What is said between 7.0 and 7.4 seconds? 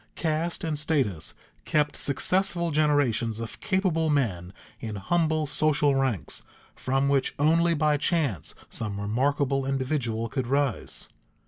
which